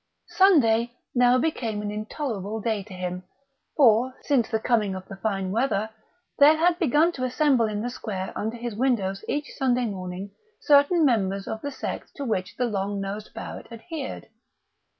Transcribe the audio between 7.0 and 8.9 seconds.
to assemble in the square under his